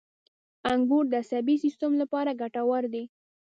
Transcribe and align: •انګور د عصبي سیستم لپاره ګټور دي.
•انګور 0.71 1.05
د 1.09 1.13
عصبي 1.21 1.55
سیستم 1.63 1.91
لپاره 2.01 2.37
ګټور 2.41 2.83
دي. 2.93 3.03